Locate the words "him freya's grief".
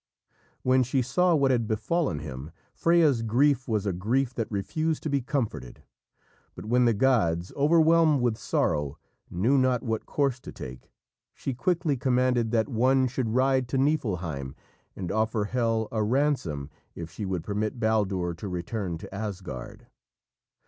2.21-3.67